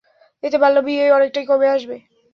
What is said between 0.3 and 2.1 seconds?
এতে বাল্যবিয়ে অনেকটাই কমে আসবে।